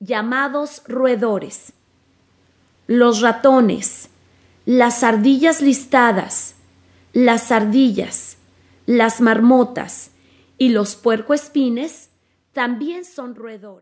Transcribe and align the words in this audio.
llamados 0.00 0.82
roedores. 0.86 1.72
Los 2.86 3.20
ratones, 3.20 4.08
las 4.66 5.02
ardillas 5.02 5.62
listadas, 5.62 6.54
las 7.12 7.52
ardillas, 7.52 8.36
las 8.86 9.20
marmotas 9.20 10.10
y 10.58 10.70
los 10.70 10.96
puercoespines 10.96 12.10
también 12.52 13.04
son 13.04 13.34
roedores. 13.34 13.72